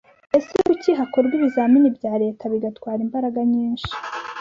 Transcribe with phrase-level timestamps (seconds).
[0.37, 3.89] Ese kuki hakorwa ibizami bya Leta bigatwara imbaraga nyinshi?